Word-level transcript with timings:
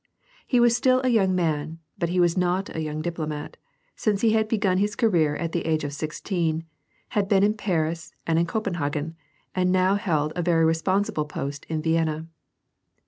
He 0.47 0.59
was 0.59 0.75
still 0.75 0.99
a 1.03 1.09
young 1.09 1.35
man, 1.35 1.77
but 1.95 2.09
he 2.09 2.19
was 2.19 2.35
not 2.35 2.75
a 2.75 2.81
young 2.81 3.03
diplo 3.03 3.27
mat, 3.27 3.55
since 3.95 4.21
he 4.21 4.31
had 4.31 4.47
begun 4.47 4.79
his 4.79 4.95
career 4.95 5.35
at 5.35 5.51
the 5.51 5.63
age 5.67 5.83
of 5.83 5.93
sixteen, 5.93 6.65
had 7.09 7.29
been 7.29 7.43
in 7.43 7.53
Paris 7.53 8.11
and 8.25 8.39
in 8.39 8.47
Copenhagen, 8.47 9.15
and 9.53 9.71
now 9.71 9.93
held 9.93 10.33
a 10.35 10.41
very 10.41 10.65
respon 10.65 11.03
sible 11.05 11.29
post 11.29 11.65
in 11.69 11.83
Vienna. 11.83 12.25